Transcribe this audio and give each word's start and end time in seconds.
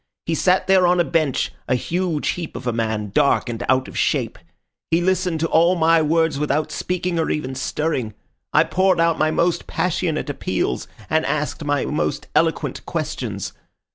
He 0.25 0.33
sat 0.33 0.65
there 0.65 0.87
on 0.87 0.99
a 0.99 1.03
bench, 1.03 1.53
a 1.67 1.75
huge 1.75 2.29
heap 2.29 2.55
of 2.55 2.65
a 2.65 2.73
man, 2.73 3.11
dark 3.13 3.47
and 3.49 3.63
out 3.69 3.87
of 3.87 3.95
shape. 3.95 4.39
He 4.89 4.99
listened 4.99 5.39
to 5.41 5.47
all 5.49 5.75
my 5.75 6.01
words 6.01 6.39
without 6.39 6.71
speaking 6.71 7.19
or 7.19 7.29
even 7.29 7.53
stirring. 7.53 8.15
I 8.51 8.63
poured 8.63 8.99
out 8.99 9.19
my 9.19 9.29
most 9.29 9.67
passionate 9.67 10.27
appeals, 10.27 10.87
and 11.07 11.23
asked 11.27 11.63
my 11.63 11.85
most 11.85 12.25
eloquent 12.33 12.83
questions. 12.87 13.53